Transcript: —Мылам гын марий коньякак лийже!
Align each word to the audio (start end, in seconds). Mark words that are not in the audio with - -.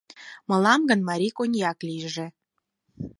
—Мылам 0.49 0.81
гын 0.89 0.99
марий 1.09 1.33
коньякак 1.37 1.79
лийже! 1.87 2.27